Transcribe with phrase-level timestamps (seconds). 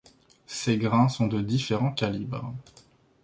[0.47, 2.55] Ses grains sont de différents calibres.